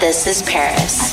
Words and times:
This 0.00 0.26
is 0.26 0.40
Paris. 0.44 1.12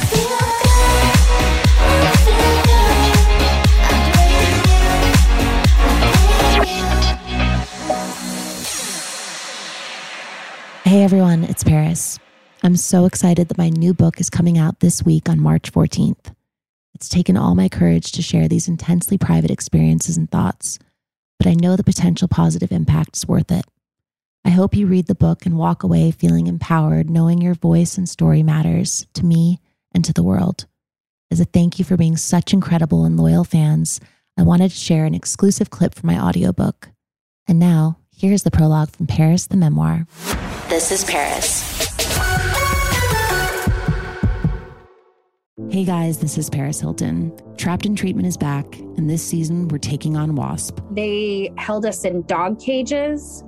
Hey 10.86 11.04
everyone, 11.04 11.44
it's 11.44 11.66
Paris. 11.66 12.18
I'm 12.64 12.78
so 12.78 13.04
excited 13.04 13.50
that 13.50 13.58
my 13.58 13.68
new 13.68 13.94
book 13.94 14.22
is 14.22 14.30
coming 14.30 14.58
out 14.58 14.80
this 14.80 15.04
week 15.04 15.28
on 15.28 15.42
March 15.42 15.74
14th. 15.74 16.34
It's 16.94 17.10
taken 17.10 17.36
all 17.36 17.56
my 17.56 17.68
courage 17.68 18.14
to 18.14 18.22
share 18.22 18.48
these 18.48 18.70
intensely 18.70 19.18
private 19.18 19.52
experiences 19.52 20.16
and 20.16 20.32
thoughts, 20.32 20.80
but 21.38 21.48
I 21.48 21.56
know 21.56 21.76
the 21.76 21.84
potential 21.84 22.30
positive 22.30 22.72
impact 22.72 23.18
is 23.18 23.28
worth 23.28 23.52
it. 23.52 23.66
I 24.48 24.52
hope 24.52 24.78
you 24.78 24.88
read 24.88 25.08
the 25.08 25.14
book 25.14 25.46
and 25.46 25.58
walk 25.58 25.84
away 25.84 26.10
feeling 26.10 26.48
empowered, 26.48 27.10
knowing 27.10 27.42
your 27.42 27.54
voice 27.54 27.98
and 27.98 28.08
story 28.08 28.44
matters 28.44 29.06
to 29.16 29.26
me 29.26 29.60
and 29.94 30.06
to 30.06 30.14
the 30.14 30.24
world. 30.24 30.68
As 31.30 31.42
a 31.42 31.46
thank 31.46 31.80
you 31.80 31.84
for 31.84 31.98
being 31.98 32.16
such 32.16 32.54
incredible 32.54 33.04
and 33.04 33.18
loyal 33.18 33.44
fans, 33.44 34.00
I 34.38 34.44
wanted 34.44 34.72
to 34.72 34.78
share 34.78 35.04
an 35.04 35.14
exclusive 35.14 35.70
clip 35.70 35.96
from 35.96 36.08
my 36.08 36.18
audiobook. 36.18 36.92
And 37.46 37.60
now, 37.60 37.98
here's 38.16 38.44
the 38.44 38.50
prologue 38.50 38.92
from 38.92 39.06
Paris 39.06 39.48
the 39.48 39.58
Memoir. 39.58 40.08
This 40.70 40.94
is 40.94 41.04
Paris. 41.04 41.76
Hey 45.70 45.84
guys, 45.84 46.20
this 46.20 46.38
is 46.38 46.50
Paris 46.50 46.80
Hilton. 46.80 47.38
Trapped 47.58 47.86
in 47.86 47.96
Treatment 47.96 48.26
is 48.26 48.38
back, 48.38 48.78
and 48.96 49.10
this 49.10 49.22
season 49.22 49.68
we're 49.68 49.78
taking 49.78 50.16
on 50.16 50.36
WASP. 50.36 50.80
They 50.92 51.52
held 51.58 51.86
us 51.86 52.06
in 52.06 52.22
dog 52.22 52.62
cages. 52.62 53.44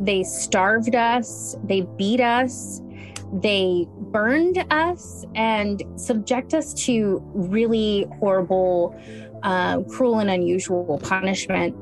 They 0.00 0.22
starved 0.22 0.94
us. 0.94 1.56
They 1.64 1.82
beat 1.82 2.20
us. 2.20 2.80
They 3.32 3.86
burned 3.90 4.64
us 4.70 5.24
and 5.34 5.82
subject 5.96 6.54
us 6.54 6.72
to 6.84 7.20
really 7.34 8.06
horrible, 8.18 8.98
uh, 9.42 9.82
cruel, 9.82 10.18
and 10.18 10.30
unusual 10.30 11.00
punishment. 11.02 11.76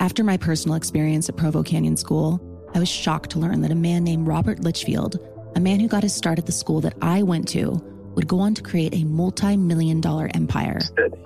After 0.00 0.24
my 0.24 0.38
personal 0.38 0.76
experience 0.76 1.28
at 1.28 1.36
Provo 1.36 1.62
Canyon 1.62 1.96
School, 1.96 2.40
I 2.74 2.78
was 2.78 2.88
shocked 2.88 3.30
to 3.30 3.38
learn 3.38 3.60
that 3.62 3.70
a 3.70 3.74
man 3.74 4.04
named 4.04 4.26
Robert 4.26 4.60
Lichfield, 4.60 5.18
a 5.54 5.60
man 5.60 5.80
who 5.80 5.88
got 5.88 6.02
his 6.02 6.14
start 6.14 6.38
at 6.38 6.46
the 6.46 6.52
school 6.52 6.80
that 6.80 6.94
I 7.02 7.22
went 7.22 7.48
to, 7.48 7.84
would 8.14 8.26
go 8.26 8.40
on 8.40 8.54
to 8.54 8.62
create 8.62 8.94
a 8.94 9.04
multi 9.04 9.56
million 9.56 10.00
dollar 10.00 10.30
empire. 10.34 10.80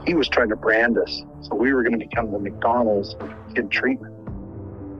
He 0.06 0.14
was 0.14 0.28
trying 0.28 0.48
to 0.48 0.56
brand 0.56 0.98
us. 0.98 1.22
So 1.42 1.54
we 1.54 1.72
were 1.72 1.82
going 1.82 1.98
to 1.98 2.06
become 2.06 2.30
the 2.32 2.38
McDonald's 2.38 3.14
of 3.14 3.32
kid 3.54 3.70
treatment. 3.70 4.13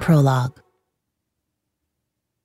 Prologue 0.00 0.60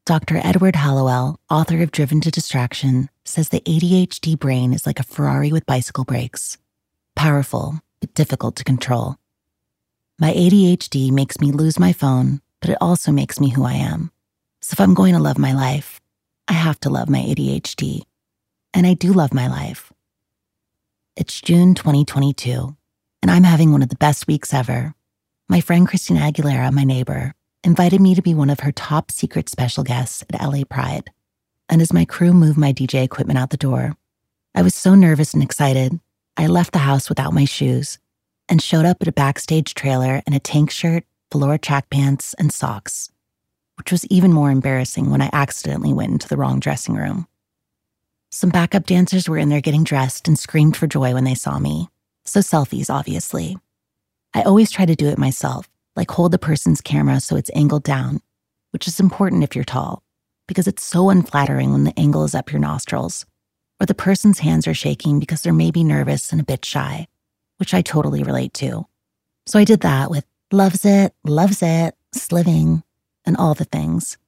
Dr. 0.06 0.42
Edward 0.44 0.76
Hallowell, 0.76 1.40
author 1.52 1.84
of 1.84 1.92
Driven 1.92 2.20
to 2.22 2.32
Distraction, 2.32 3.10
says 3.26 3.50
the 3.50 3.62
ADHD 3.62 4.40
brain 4.40 4.74
is 4.74 4.88
like 4.88 5.00
a 5.00 5.04
Ferrari 5.04 5.52
with 5.52 5.68
bicycle 5.68 6.04
brakes 6.04 6.58
powerful, 7.20 7.82
but 8.00 8.14
difficult 8.14 8.56
to 8.56 8.64
control. 8.64 9.18
My 10.18 10.32
ADHD 10.32 11.12
makes 11.12 11.42
me 11.42 11.52
lose 11.52 11.78
my 11.78 11.92
phone, 11.92 12.40
but 12.62 12.70
it 12.70 12.78
also 12.80 13.12
makes 13.12 13.42
me 13.42 13.50
who 13.50 13.66
I 13.66 13.74
am. 13.74 14.10
So 14.62 14.74
if 14.74 14.80
I'm 14.80 14.94
going 14.94 15.14
to 15.16 15.20
love 15.20 15.38
my 15.38 15.52
life, 15.52 16.00
I 16.48 16.54
have 16.54 16.80
to 16.80 16.90
love 16.90 17.10
my 17.10 17.20
ADHD. 17.20 18.04
And 18.74 18.88
I 18.88 18.94
do 18.94 19.12
love 19.12 19.34
my 19.34 19.50
life. 19.50 19.92
It's 21.18 21.42
June 21.42 21.76
2022, 21.76 22.78
and 23.22 23.30
I'm 23.30 23.44
having 23.44 23.72
one 23.72 23.82
of 23.82 23.90
the 23.90 23.96
best 23.96 24.28
weeks 24.28 24.54
ever. 24.54 24.94
My 25.48 25.62
friend 25.62 25.88
Christina 25.88 26.22
Aguilera, 26.22 26.72
my 26.72 26.84
neighbor, 26.84 27.34
invited 27.64 28.00
me 28.00 28.16
to 28.16 28.22
be 28.22 28.34
one 28.34 28.50
of 28.50 28.62
her 28.62 28.72
top 28.72 29.12
secret 29.12 29.50
special 29.50 29.84
guests 29.84 30.24
at 30.32 30.42
LA 30.42 30.64
Pride. 30.70 31.10
And 31.68 31.82
as 31.82 31.94
my 31.94 32.06
crew 32.06 32.34
moved 32.34 32.58
my 32.58 32.74
DJ 32.74 33.04
equipment 33.04 33.40
out 33.40 33.50
the 33.50 33.58
door, 33.58 33.96
I 34.56 34.62
was 34.62 34.74
so 34.74 34.96
nervous 34.96 35.34
and 35.34 35.44
excited, 35.44 36.00
I 36.38 36.48
left 36.48 36.72
the 36.72 36.80
house 36.80 37.10
without 37.10 37.34
my 37.34 37.46
shoes 37.46 38.00
and 38.48 38.62
showed 38.62 38.86
up 38.86 38.98
at 39.02 39.08
a 39.08 39.12
backstage 39.12 39.74
trailer 39.74 40.22
in 40.26 40.34
a 40.34 40.40
tank 40.40 40.72
shirt, 40.72 41.04
velour 41.32 41.58
track 41.58 41.90
pants, 41.90 42.34
and 42.40 42.52
socks, 42.52 43.10
which 43.78 43.92
was 43.92 44.06
even 44.08 44.34
more 44.34 44.50
embarrassing 44.50 45.12
when 45.12 45.22
I 45.22 45.30
accidentally 45.34 45.94
went 45.94 46.12
into 46.14 46.28
the 46.28 46.38
wrong 46.38 46.60
dressing 46.60 46.96
room. 46.96 47.28
Some 48.32 48.50
backup 48.50 48.86
dancers 48.86 49.28
were 49.28 49.38
in 49.38 49.50
there 49.50 49.62
getting 49.62 49.84
dressed 49.84 50.28
and 50.28 50.38
screamed 50.38 50.78
for 50.78 50.88
joy 50.88 51.14
when 51.14 51.24
they 51.24 51.36
saw 51.36 51.60
me. 51.60 51.90
So, 52.30 52.42
selfies, 52.42 52.92
obviously. 52.92 53.58
I 54.36 54.44
always 54.44 54.70
try 54.70 54.86
to 54.86 54.96
do 54.96 55.08
it 55.08 55.18
myself, 55.18 55.68
like 55.96 56.12
hold 56.12 56.32
the 56.32 56.38
person's 56.38 56.80
camera 56.80 57.22
so 57.22 57.36
it's 57.36 57.50
angled 57.56 57.82
down, 57.82 58.22
which 58.70 58.88
is 58.88 59.00
important 59.00 59.44
if 59.44 59.56
you're 59.56 59.66
tall, 59.66 60.04
because 60.48 60.68
it's 60.68 60.84
so 60.84 61.10
unflattering 61.10 61.72
when 61.72 61.86
the 61.86 62.00
angle 62.00 62.24
is 62.24 62.36
up 62.36 62.52
your 62.52 62.62
nostrils, 62.62 63.26
or 63.82 63.88
the 63.88 63.96
person's 63.96 64.38
hands 64.38 64.68
are 64.68 64.76
shaking 64.76 65.20
because 65.20 65.42
they're 65.42 65.54
maybe 65.54 65.84
nervous 65.84 66.32
and 66.32 66.40
a 66.40 66.44
bit 66.44 66.64
shy, 66.64 67.08
which 67.58 67.74
I 67.74 67.82
totally 67.82 68.22
relate 68.22 68.54
to. 68.56 68.86
So 69.48 69.58
I 69.58 69.64
did 69.64 69.80
that 69.80 70.12
with 70.12 70.26
loves 70.52 70.86
it, 70.86 71.16
loves 71.24 71.64
it, 71.64 71.96
sliving, 72.14 72.84
and 73.26 73.38
all 73.38 73.56
the 73.56 73.66
things. 73.66 74.20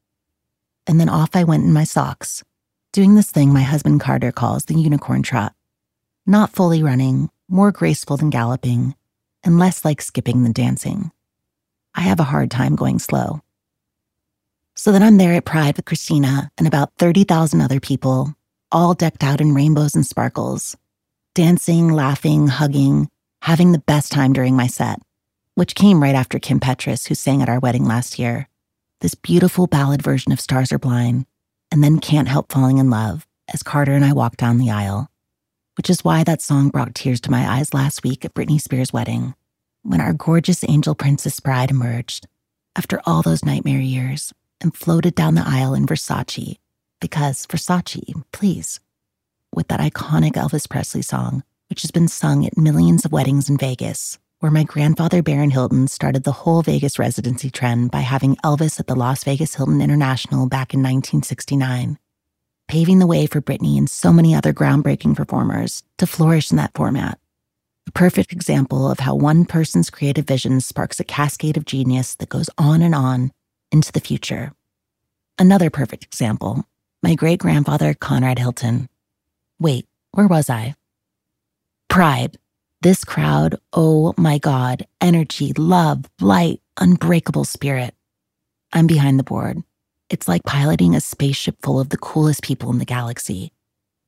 And 0.88 1.00
then 1.00 1.08
off 1.08 1.36
I 1.36 1.44
went 1.44 1.66
in 1.66 1.72
my 1.72 1.84
socks, 1.84 2.44
doing 2.94 3.14
this 3.14 3.30
thing 3.30 3.54
my 3.54 3.62
husband 3.62 4.02
Carter 4.02 4.32
calls 4.32 4.66
the 4.66 4.74
unicorn 4.74 5.22
trot. 5.22 5.54
Not 6.26 6.52
fully 6.52 6.82
running, 6.82 7.30
more 7.52 7.72
graceful 7.72 8.18
than 8.18 8.30
galloping, 8.30 8.96
and 9.44 9.60
less 9.60 9.84
like 9.84 10.02
skipping 10.02 10.44
than 10.44 10.54
dancing. 10.54 11.12
I 11.94 12.02
have 12.02 12.20
a 12.20 12.26
hard 12.26 12.50
time 12.50 12.76
going 12.76 13.00
slow. 13.00 13.42
So 14.76 14.92
then 14.92 15.04
I'm 15.04 15.18
there 15.18 15.34
at 15.34 15.46
Pride 15.46 15.76
with 15.76 15.86
Christina 15.86 16.50
and 16.58 16.66
about 16.66 16.94
30,000 16.98 17.60
other 17.60 17.80
people, 17.80 18.34
all 18.72 18.94
decked 18.94 19.24
out 19.24 19.42
in 19.42 19.54
rainbows 19.54 19.96
and 19.96 20.06
sparkles, 20.06 20.78
dancing, 21.36 21.90
laughing, 21.92 22.48
hugging, 22.48 23.10
having 23.42 23.74
the 23.74 23.80
best 23.80 24.12
time 24.12 24.32
during 24.32 24.56
my 24.56 24.68
set, 24.68 25.00
which 25.56 25.76
came 25.76 26.02
right 26.02 26.16
after 26.16 26.40
Kim 26.40 26.60
Petras, 26.60 27.08
who 27.08 27.16
sang 27.16 27.42
at 27.42 27.50
our 27.50 27.60
wedding 27.60 27.86
last 27.86 28.18
year. 28.18 28.48
This 29.02 29.16
beautiful 29.16 29.68
ballad 29.68 30.02
version 30.02 30.32
of 30.32 30.40
Stars 30.40 30.72
Are 30.72 30.80
Blind, 30.80 31.26
and 31.70 31.84
then 31.84 32.00
Can't 32.00 32.30
Help 32.30 32.52
Falling 32.52 32.78
in 32.78 32.90
Love 32.90 33.28
as 33.54 33.64
Carter 33.64 33.92
and 33.92 34.06
I 34.06 34.14
walked 34.14 34.38
down 34.38 34.58
the 34.58 34.72
aisle, 34.72 35.11
which 35.78 35.90
is 35.90 36.04
why 36.04 36.24
that 36.24 36.42
song 36.42 36.70
brought 36.70 36.96
tears 36.96 37.22
to 37.22 37.32
my 37.32 37.50
eyes 37.50 37.74
last 37.74 38.04
week 38.04 38.26
at 38.26 38.34
Britney 38.34 38.60
Spears' 38.60 38.94
wedding 38.94 39.34
when 39.84 40.02
our 40.02 40.14
gorgeous 40.14 40.64
angel 40.68 40.96
princess 40.96 41.40
bride 41.40 41.72
emerged 41.72 42.28
after 42.76 43.02
all 43.06 43.22
those 43.22 43.44
nightmare 43.44 43.80
years 43.80 44.34
and 44.62 44.76
floated 44.76 45.16
down 45.16 45.36
the 45.36 45.44
aisle 45.46 45.74
in 45.74 45.86
Versace, 45.86 46.58
because 47.00 47.48
Versace, 47.48 48.24
please, 48.32 48.80
with 49.54 49.68
that 49.68 49.80
iconic 49.80 50.34
Elvis 50.34 50.70
Presley 50.70 51.02
song, 51.02 51.44
which 51.70 51.82
has 51.82 51.92
been 51.92 52.08
sung 52.08 52.46
at 52.46 52.58
millions 52.58 53.06
of 53.06 53.12
weddings 53.12 53.50
in 53.50 53.58
Vegas, 53.58 54.20
where 54.40 54.52
my 54.52 54.64
grandfather 54.64 55.22
Baron 55.22 55.50
Hilton 55.50 55.88
started 55.88 56.24
the 56.24 56.32
whole 56.32 56.62
Vegas 56.62 57.00
residency 57.00 57.50
trend 57.50 57.92
by 57.92 58.02
having 58.02 58.36
Elvis 58.38 58.80
at 58.80 58.88
the 58.88 58.96
Las 58.96 59.24
Vegas 59.24 59.56
Hilton 59.56 59.82
International 59.82 60.48
back 60.48 60.74
in 60.74 60.80
1969, 60.80 61.98
paving 62.72 63.00
the 63.00 63.08
way 63.14 63.26
for 63.28 63.42
Britney 63.42 63.78
and 63.78 63.90
so 63.90 64.12
many 64.12 64.34
other 64.34 64.54
groundbreaking 64.54 65.16
performers 65.16 65.84
to 65.98 66.08
flourish 66.08 66.52
in 66.52 66.58
that 66.58 66.74
format 66.74 67.20
a 67.88 67.92
perfect 67.92 68.32
example 68.32 68.90
of 68.90 69.00
how 69.00 69.16
one 69.16 69.46
person's 69.46 69.90
creative 69.90 70.26
vision 70.26 70.62
sparks 70.62 71.00
a 71.00 71.04
cascade 71.04 71.58
of 71.58 71.66
genius 71.66 72.16
that 72.16 72.30
goes 72.30 72.50
on 72.58 72.82
and 72.82 72.94
on 72.94 73.32
into 73.72 73.92
the 73.92 74.00
future. 74.00 74.54
Another 75.38 75.70
perfect 75.70 76.04
example 76.04 76.66
my 77.04 77.16
great 77.16 77.40
grandfather, 77.40 77.96
Conrad 77.96 78.38
Hilton. 78.38 78.88
Wait, 79.60 79.88
where 80.12 80.28
was 80.28 80.52
I? 80.52 80.76
Pride. 81.90 82.38
This 82.82 83.04
crowd, 83.04 83.60
oh 83.74 84.14
my 84.18 84.38
God, 84.38 84.88
energy, 85.00 85.52
love, 85.58 86.06
light, 86.20 86.62
unbreakable 86.80 87.44
spirit. 87.44 87.96
I'm 88.72 88.88
behind 88.88 89.20
the 89.20 89.24
board. 89.24 89.64
It's 90.12 90.28
like 90.28 90.44
piloting 90.44 90.94
a 90.94 91.00
spaceship 91.00 91.56
full 91.62 91.80
of 91.80 91.88
the 91.88 91.98
coolest 91.98 92.44
people 92.44 92.70
in 92.70 92.80
the 92.80 92.86
galaxy. 92.86 93.54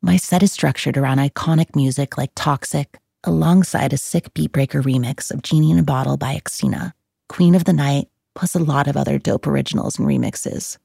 My 0.02 0.18
set 0.18 0.44
is 0.44 0.52
structured 0.52 0.98
around 0.98 1.20
iconic 1.20 1.78
music 1.78 2.18
like 2.18 2.32
Toxic, 2.36 3.00
alongside 3.24 3.94
a 3.94 3.98
sick 3.98 4.34
beatbreaker 4.34 4.84
remix 4.84 5.32
of 5.32 5.44
Genie 5.44 5.72
in 5.72 5.80
a 5.80 5.84
Bottle 5.84 6.18
by 6.18 6.36
Xtina, 6.36 6.92
Queen 7.30 7.56
of 7.56 7.64
the 7.64 7.72
Night, 7.72 8.10
plus 8.36 8.54
a 8.54 8.60
lot 8.60 8.90
of 8.90 8.98
other 8.98 9.18
dope 9.18 9.48
originals 9.48 9.98
and 9.98 10.06
remixes, 10.06 10.78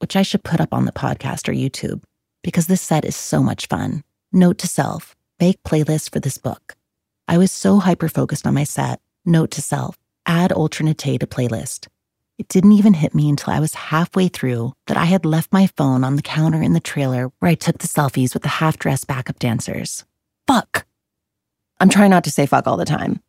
which 0.00 0.14
I 0.14 0.20
should 0.20 0.44
put 0.44 0.60
up 0.60 0.74
on 0.74 0.84
the 0.84 0.92
podcast 0.92 1.48
or 1.48 1.54
YouTube 1.54 2.02
because 2.44 2.66
this 2.66 2.82
set 2.82 3.06
is 3.06 3.16
so 3.16 3.42
much 3.42 3.68
fun. 3.68 4.04
Note 4.30 4.58
to 4.58 4.68
self 4.68 5.16
make 5.40 5.62
playlist 5.62 6.12
for 6.12 6.20
this 6.20 6.36
book. 6.36 6.76
I 7.26 7.38
was 7.38 7.50
so 7.50 7.78
hyper 7.78 8.10
focused 8.10 8.46
on 8.46 8.52
my 8.52 8.64
set. 8.64 9.00
Note 9.24 9.52
to 9.52 9.62
self 9.62 9.96
add 10.26 10.52
Ultra 10.52 10.84
Naté 10.84 11.18
to 11.18 11.26
playlist. 11.26 11.86
It 12.38 12.48
didn't 12.48 12.72
even 12.72 12.92
hit 12.92 13.14
me 13.14 13.30
until 13.30 13.54
I 13.54 13.60
was 13.60 13.74
halfway 13.74 14.28
through 14.28 14.74
that 14.88 14.98
I 14.98 15.06
had 15.06 15.24
left 15.24 15.52
my 15.52 15.68
phone 15.68 16.04
on 16.04 16.16
the 16.16 16.22
counter 16.22 16.60
in 16.60 16.74
the 16.74 16.80
trailer 16.80 17.32
where 17.38 17.50
I 17.50 17.54
took 17.54 17.78
the 17.78 17.88
selfies 17.88 18.34
with 18.34 18.42
the 18.42 18.48
half 18.60 18.78
dressed 18.78 19.06
backup 19.06 19.38
dancers. 19.38 20.04
Fuck! 20.46 20.86
I'm 21.80 21.88
trying 21.88 22.10
not 22.10 22.24
to 22.24 22.30
say 22.30 22.44
fuck 22.44 22.66
all 22.66 22.76
the 22.76 22.84
time. 22.84 23.20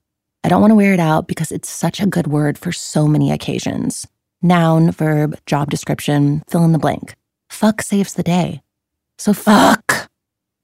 I 0.43 0.49
don't 0.49 0.59
want 0.59 0.71
to 0.71 0.75
wear 0.75 0.93
it 0.93 0.99
out 0.99 1.27
because 1.27 1.53
it's 1.53 1.69
such 1.69 2.01
a 2.01 2.05
good 2.05 2.27
word 2.27 2.57
for 2.57 2.73
so 2.73 3.07
many 3.07 3.31
occasions. 3.31 4.05
Noun, 4.41 4.91
verb, 4.91 5.39
job 5.45 5.69
description, 5.69 6.43
fill 6.49 6.65
in 6.65 6.73
the 6.73 6.79
blank. 6.79 7.15
Fuck 7.49 7.81
saves 7.81 8.13
the 8.13 8.23
day. 8.23 8.61
So 9.17 9.31
fuck! 9.31 10.09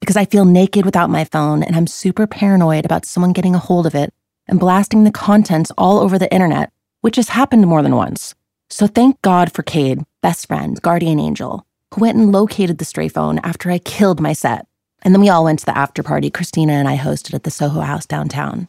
Because 0.00 0.16
I 0.18 0.26
feel 0.26 0.44
naked 0.44 0.84
without 0.84 1.08
my 1.08 1.24
phone 1.24 1.62
and 1.62 1.74
I'm 1.74 1.86
super 1.86 2.26
paranoid 2.26 2.84
about 2.84 3.06
someone 3.06 3.32
getting 3.32 3.54
a 3.54 3.58
hold 3.58 3.86
of 3.86 3.94
it 3.94 4.12
and 4.46 4.60
blasting 4.60 5.04
the 5.04 5.10
contents 5.10 5.72
all 5.78 5.98
over 5.98 6.18
the 6.18 6.32
internet, 6.32 6.70
which 7.04 7.16
has 7.16 7.28
happened 7.28 7.66
more 7.66 7.82
than 7.82 7.96
once. 7.96 8.34
So 8.70 8.86
thank 8.86 9.20
God 9.20 9.52
for 9.52 9.62
Cade, 9.62 10.02
best 10.22 10.46
friend, 10.46 10.80
guardian 10.80 11.20
angel, 11.20 11.66
who 11.92 12.00
went 12.00 12.16
and 12.16 12.32
located 12.32 12.78
the 12.78 12.86
stray 12.86 13.08
phone 13.08 13.38
after 13.40 13.70
I 13.70 13.76
killed 13.76 14.22
my 14.22 14.32
set. 14.32 14.66
And 15.02 15.12
then 15.12 15.20
we 15.20 15.28
all 15.28 15.44
went 15.44 15.58
to 15.58 15.66
the 15.66 15.76
after 15.76 16.02
party 16.02 16.30
Christina 16.30 16.72
and 16.72 16.88
I 16.88 16.96
hosted 16.96 17.34
at 17.34 17.42
the 17.42 17.50
Soho 17.50 17.82
House 17.82 18.06
downtown. 18.06 18.68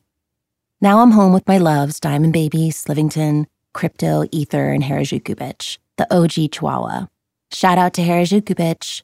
Now 0.82 1.00
I'm 1.00 1.12
home 1.12 1.32
with 1.32 1.48
my 1.48 1.58
loves, 1.58 2.02
Diamond 2.02 2.34
Baby, 2.34 2.72
Slivington, 2.72 3.46
Crypto, 3.72 4.26
Ether, 4.34 4.70
and 4.70 4.84
Harajuku 4.84 5.34
Bitch, 5.34 5.78
the 5.96 6.14
OG 6.14 6.52
Chihuahua. 6.52 7.06
Shout 7.54 7.78
out 7.78 7.94
to 7.94 8.02
Harajuku 8.02 8.54
Bitch. 8.54 9.04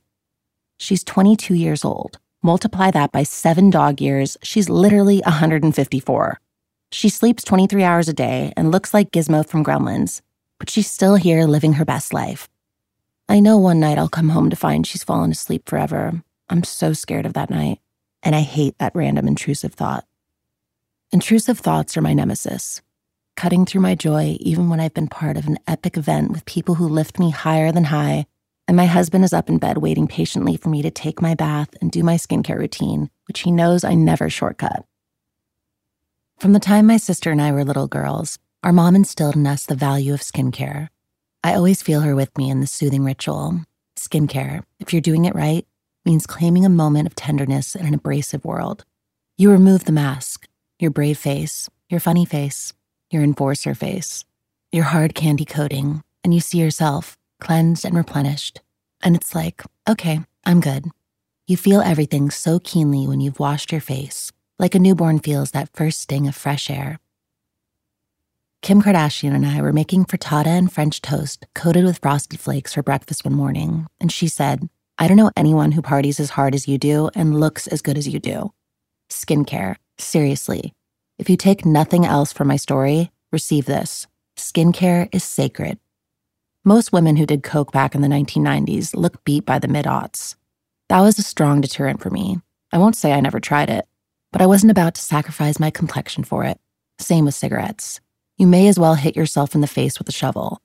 She's 0.77 1.05
22 1.05 1.55
years 1.55 1.85
old. 1.85 2.19
Multiply 2.43 2.91
that 2.91 3.13
by 3.13 3.23
seven 3.23 3.69
dog 3.69 4.01
years, 4.01 4.35
she's 4.43 4.67
literally 4.67 5.21
154. 5.21 6.41
She 6.91 7.07
sleeps 7.07 7.43
23 7.45 7.83
hours 7.83 8.09
a 8.09 8.13
day 8.13 8.51
and 8.57 8.69
looks 8.69 8.93
like 8.93 9.11
Gizmo 9.11 9.47
from 9.47 9.63
Gremlins, 9.63 10.21
but 10.59 10.69
she's 10.69 10.91
still 10.91 11.15
here 11.15 11.45
living 11.45 11.73
her 11.73 11.85
best 11.85 12.13
life. 12.13 12.49
I 13.29 13.39
know 13.39 13.57
one 13.57 13.79
night 13.79 13.97
I'll 13.97 14.09
come 14.09 14.29
home 14.29 14.49
to 14.49 14.57
find 14.57 14.85
she's 14.85 15.03
fallen 15.03 15.31
asleep 15.31 15.69
forever, 15.69 16.21
I'm 16.49 16.65
so 16.65 16.91
scared 16.91 17.25
of 17.25 17.33
that 17.33 17.49
night, 17.49 17.79
and 18.21 18.35
I 18.35 18.41
hate 18.41 18.77
that 18.77 18.91
random 18.93 19.25
intrusive 19.25 19.73
thought. 19.73 20.05
Intrusive 21.13 21.59
thoughts 21.59 21.95
are 21.95 22.01
my 22.01 22.13
nemesis, 22.13 22.81
cutting 23.37 23.65
through 23.65 23.81
my 23.81 23.95
joy 23.95 24.35
even 24.41 24.67
when 24.69 24.81
I've 24.81 24.93
been 24.93 25.07
part 25.07 25.37
of 25.37 25.47
an 25.47 25.59
epic 25.67 25.95
event 25.95 26.31
with 26.31 26.43
people 26.43 26.75
who 26.75 26.89
lift 26.89 27.19
me 27.19 27.31
higher 27.31 27.71
than 27.71 27.85
high, 27.85 28.25
and 28.67 28.75
my 28.75 28.85
husband 28.85 29.23
is 29.23 29.31
up 29.31 29.47
in 29.47 29.59
bed 29.59 29.77
waiting 29.77 30.07
patiently 30.07 30.57
for 30.57 30.67
me 30.67 30.81
to 30.81 30.91
take 30.91 31.21
my 31.21 31.35
bath 31.35 31.69
and 31.79 31.89
do 31.89 32.03
my 32.03 32.15
skincare 32.15 32.59
routine, 32.59 33.09
which 33.29 33.39
he 33.39 33.51
knows 33.51 33.85
I 33.85 33.93
never 33.93 34.29
shortcut. 34.29 34.83
From 36.41 36.53
the 36.53 36.59
time 36.59 36.87
my 36.87 36.97
sister 36.97 37.29
and 37.29 37.39
I 37.39 37.51
were 37.51 37.63
little 37.63 37.87
girls, 37.87 38.39
our 38.63 38.73
mom 38.73 38.95
instilled 38.95 39.35
in 39.35 39.45
us 39.45 39.67
the 39.67 39.75
value 39.75 40.11
of 40.11 40.21
skincare. 40.21 40.87
I 41.43 41.53
always 41.53 41.83
feel 41.83 42.01
her 42.01 42.15
with 42.15 42.35
me 42.35 42.49
in 42.49 42.61
the 42.61 42.65
soothing 42.65 43.03
ritual. 43.03 43.59
Skincare, 43.95 44.63
if 44.79 44.91
you're 44.91 45.03
doing 45.03 45.25
it 45.25 45.35
right, 45.35 45.67
means 46.03 46.25
claiming 46.25 46.65
a 46.65 46.69
moment 46.69 47.05
of 47.05 47.13
tenderness 47.13 47.75
in 47.75 47.85
an 47.85 47.93
abrasive 47.93 48.43
world. 48.43 48.85
You 49.37 49.51
remove 49.51 49.85
the 49.85 49.91
mask, 49.91 50.47
your 50.79 50.89
brave 50.89 51.19
face, 51.19 51.69
your 51.89 51.99
funny 51.99 52.25
face, 52.25 52.73
your 53.11 53.21
enforcer 53.21 53.75
face, 53.75 54.25
your 54.71 54.85
hard 54.85 55.13
candy 55.13 55.45
coating, 55.45 56.01
and 56.23 56.33
you 56.33 56.39
see 56.39 56.57
yourself 56.57 57.19
cleansed 57.39 57.85
and 57.85 57.95
replenished. 57.95 58.61
And 59.03 59.15
it's 59.15 59.35
like, 59.35 59.61
okay, 59.87 60.21
I'm 60.43 60.59
good. 60.59 60.85
You 61.45 61.55
feel 61.55 61.81
everything 61.81 62.31
so 62.31 62.57
keenly 62.57 63.05
when 63.05 63.21
you've 63.21 63.39
washed 63.39 63.71
your 63.71 63.79
face, 63.81 64.31
like 64.61 64.75
a 64.75 64.79
newborn 64.79 65.17
feels 65.17 65.51
that 65.51 65.73
first 65.73 66.01
sting 66.01 66.27
of 66.27 66.35
fresh 66.35 66.69
air. 66.69 66.99
Kim 68.61 68.83
Kardashian 68.83 69.33
and 69.33 69.43
I 69.43 69.59
were 69.59 69.73
making 69.73 70.05
frittata 70.05 70.45
and 70.45 70.71
French 70.71 71.01
toast 71.01 71.47
coated 71.55 71.83
with 71.83 71.97
frosted 71.97 72.39
flakes 72.39 72.75
for 72.75 72.83
breakfast 72.83 73.25
one 73.25 73.33
morning, 73.33 73.87
and 73.99 74.11
she 74.11 74.27
said, 74.27 74.69
I 74.99 75.07
don't 75.07 75.17
know 75.17 75.31
anyone 75.35 75.71
who 75.71 75.81
parties 75.81 76.19
as 76.19 76.29
hard 76.29 76.53
as 76.53 76.67
you 76.67 76.77
do 76.77 77.09
and 77.15 77.39
looks 77.39 77.65
as 77.65 77.81
good 77.81 77.97
as 77.97 78.07
you 78.07 78.19
do. 78.19 78.53
Skincare, 79.09 79.77
seriously. 79.97 80.73
If 81.17 81.27
you 81.27 81.37
take 81.37 81.65
nothing 81.65 82.05
else 82.05 82.31
from 82.31 82.47
my 82.47 82.55
story, 82.55 83.09
receive 83.31 83.65
this. 83.65 84.05
Skincare 84.37 85.09
is 85.11 85.23
sacred. 85.23 85.79
Most 86.63 86.93
women 86.93 87.15
who 87.15 87.25
did 87.25 87.41
Coke 87.41 87.71
back 87.71 87.95
in 87.95 88.01
the 88.01 88.07
1990s 88.07 88.95
look 88.95 89.23
beat 89.23 89.43
by 89.43 89.57
the 89.57 89.67
mid 89.67 89.85
aughts. 89.85 90.35
That 90.87 91.01
was 91.01 91.17
a 91.17 91.23
strong 91.23 91.61
deterrent 91.61 91.99
for 91.99 92.11
me. 92.11 92.37
I 92.71 92.77
won't 92.77 92.95
say 92.95 93.11
I 93.11 93.21
never 93.21 93.39
tried 93.39 93.71
it, 93.71 93.87
but 94.31 94.41
I 94.41 94.45
wasn't 94.45 94.71
about 94.71 94.95
to 94.95 95.01
sacrifice 95.01 95.59
my 95.59 95.69
complexion 95.69 96.23
for 96.23 96.43
it. 96.43 96.59
Same 96.99 97.25
with 97.25 97.35
cigarettes. 97.35 97.99
You 98.37 98.47
may 98.47 98.67
as 98.67 98.79
well 98.79 98.95
hit 98.95 99.15
yourself 99.15 99.55
in 99.55 99.61
the 99.61 99.67
face 99.67 99.99
with 99.99 100.09
a 100.09 100.13
shovel. 100.13 100.61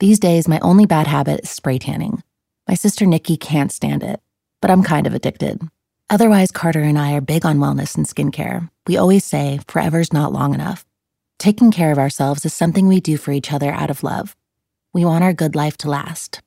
These 0.00 0.20
days, 0.20 0.46
my 0.46 0.60
only 0.60 0.86
bad 0.86 1.06
habit 1.06 1.40
is 1.40 1.50
spray 1.50 1.78
tanning. 1.78 2.22
My 2.68 2.74
sister 2.74 3.06
Nikki 3.06 3.36
can't 3.36 3.72
stand 3.72 4.02
it, 4.02 4.20
but 4.60 4.70
I'm 4.70 4.82
kind 4.82 5.06
of 5.06 5.14
addicted. 5.14 5.60
Otherwise, 6.10 6.50
Carter 6.50 6.80
and 6.80 6.98
I 6.98 7.14
are 7.14 7.20
big 7.20 7.44
on 7.44 7.58
wellness 7.58 7.96
and 7.96 8.06
skincare. 8.06 8.70
We 8.86 8.96
always 8.96 9.24
say 9.24 9.60
forever's 9.66 10.12
not 10.12 10.32
long 10.32 10.54
enough. 10.54 10.86
Taking 11.38 11.70
care 11.70 11.92
of 11.92 11.98
ourselves 11.98 12.44
is 12.44 12.54
something 12.54 12.88
we 12.88 13.00
do 13.00 13.16
for 13.16 13.32
each 13.32 13.52
other 13.52 13.70
out 13.72 13.90
of 13.90 14.02
love. 14.02 14.36
We 14.92 15.04
want 15.04 15.24
our 15.24 15.32
good 15.32 15.54
life 15.54 15.76
to 15.78 15.90
last. 15.90 16.40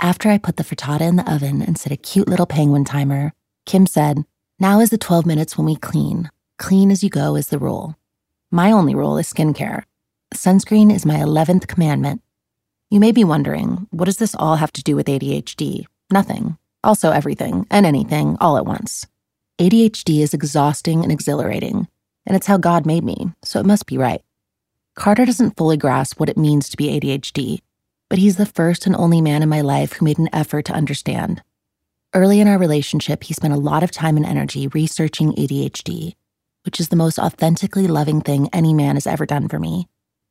After 0.00 0.28
I 0.28 0.38
put 0.38 0.56
the 0.56 0.64
frittata 0.64 1.02
in 1.02 1.16
the 1.16 1.32
oven 1.32 1.62
and 1.62 1.78
set 1.78 1.92
a 1.92 1.96
cute 1.96 2.28
little 2.28 2.46
penguin 2.46 2.84
timer, 2.84 3.32
Kim 3.64 3.86
said, 3.86 4.24
Now 4.60 4.78
is 4.78 4.90
the 4.90 4.98
12 4.98 5.26
minutes 5.26 5.58
when 5.58 5.66
we 5.66 5.74
clean. 5.74 6.30
Clean 6.58 6.92
as 6.92 7.02
you 7.02 7.10
go 7.10 7.34
is 7.34 7.48
the 7.48 7.58
rule. 7.58 7.96
My 8.52 8.70
only 8.70 8.94
rule 8.94 9.18
is 9.18 9.32
skincare. 9.32 9.82
Sunscreen 10.32 10.94
is 10.94 11.04
my 11.04 11.16
11th 11.16 11.66
commandment. 11.66 12.22
You 12.88 13.00
may 13.00 13.10
be 13.10 13.24
wondering, 13.24 13.88
what 13.90 14.04
does 14.04 14.18
this 14.18 14.36
all 14.36 14.54
have 14.54 14.72
to 14.74 14.82
do 14.84 14.94
with 14.94 15.08
ADHD? 15.08 15.86
Nothing. 16.12 16.56
Also, 16.84 17.10
everything 17.10 17.66
and 17.68 17.84
anything 17.84 18.36
all 18.40 18.56
at 18.56 18.64
once. 18.64 19.08
ADHD 19.58 20.20
is 20.20 20.32
exhausting 20.32 21.02
and 21.02 21.10
exhilarating, 21.10 21.88
and 22.24 22.36
it's 22.36 22.46
how 22.46 22.56
God 22.56 22.86
made 22.86 23.02
me, 23.02 23.32
so 23.42 23.58
it 23.58 23.66
must 23.66 23.86
be 23.86 23.98
right. 23.98 24.22
Carter 24.94 25.24
doesn't 25.26 25.56
fully 25.56 25.76
grasp 25.76 26.20
what 26.20 26.28
it 26.28 26.38
means 26.38 26.68
to 26.68 26.76
be 26.76 27.00
ADHD, 27.00 27.58
but 28.08 28.20
he's 28.20 28.36
the 28.36 28.46
first 28.46 28.86
and 28.86 28.94
only 28.94 29.20
man 29.20 29.42
in 29.42 29.48
my 29.48 29.62
life 29.62 29.94
who 29.94 30.04
made 30.04 30.18
an 30.20 30.28
effort 30.32 30.66
to 30.66 30.72
understand. 30.72 31.42
Early 32.14 32.38
in 32.38 32.46
our 32.46 32.58
relationship, 32.58 33.24
he 33.24 33.34
spent 33.34 33.54
a 33.54 33.58
lot 33.58 33.82
of 33.82 33.90
time 33.90 34.16
and 34.16 34.24
energy 34.24 34.68
researching 34.68 35.32
ADHD, 35.32 36.14
which 36.64 36.78
is 36.78 36.88
the 36.88 36.94
most 36.94 37.18
authentically 37.18 37.88
loving 37.88 38.20
thing 38.20 38.48
any 38.52 38.72
man 38.72 38.94
has 38.94 39.08
ever 39.08 39.26
done 39.26 39.48
for 39.48 39.58
me. 39.58 39.88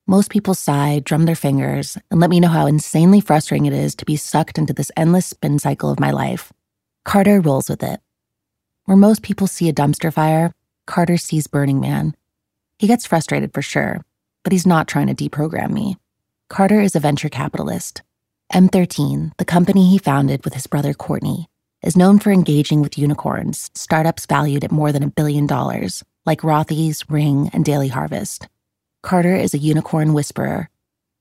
Most 0.08 0.30
people 0.30 0.54
sigh, 0.54 1.02
drum 1.04 1.26
their 1.26 1.36
fingers, 1.36 1.98
and 2.10 2.22
let 2.22 2.30
me 2.30 2.40
know 2.40 2.48
how 2.48 2.68
insanely 2.68 3.20
frustrating 3.20 3.66
it 3.66 3.74
is 3.74 3.96
to 3.96 4.06
be 4.06 4.16
sucked 4.16 4.58
into 4.58 4.72
this 4.72 4.94
endless 4.96 5.26
spin 5.26 5.60
cycle 5.60 5.92
of 5.92 6.00
my 6.00 6.12
life. 6.12 6.54
Carter 7.04 7.42
rolls 7.42 7.70
with 7.70 7.84
it. 7.84 8.00
Where 8.86 8.96
most 8.96 9.22
people 9.22 9.48
see 9.48 9.68
a 9.68 9.74
dumpster 9.74 10.12
fire, 10.12 10.54
Carter 10.88 11.18
sees 11.18 11.48
Burning 11.48 11.82
Man. 11.82 12.16
He 12.80 12.88
gets 12.88 13.06
frustrated 13.06 13.54
for 13.54 13.62
sure, 13.62 14.06
but 14.44 14.54
he's 14.54 14.66
not 14.66 14.88
trying 14.88 15.14
to 15.14 15.16
deprogram 15.16 15.72
me. 15.72 15.98
Carter 16.50 16.80
is 16.80 16.96
a 16.96 17.02
venture 17.02 17.30
capitalist. 17.30 18.04
M13, 18.54 19.34
the 19.38 19.44
company 19.44 19.90
he 19.90 19.98
founded 19.98 20.46
with 20.46 20.54
his 20.54 20.68
brother 20.68 20.94
Courtney, 20.94 21.50
is 21.84 21.98
known 21.98 22.18
for 22.18 22.32
engaging 22.32 22.82
with 22.82 22.98
unicorns, 22.98 23.70
startups 23.76 24.26
valued 24.26 24.64
at 24.64 24.72
more 24.72 24.92
than 24.92 25.04
a 25.04 25.10
billion 25.10 25.46
dollars, 25.46 26.04
like 26.26 26.42
Rothy's, 26.42 27.10
Ring, 27.10 27.50
and 27.54 27.66
Daily 27.66 27.90
Harvest. 27.90 28.48
Carter 29.02 29.36
is 29.36 29.54
a 29.54 29.58
unicorn 29.58 30.14
whisperer. 30.14 30.70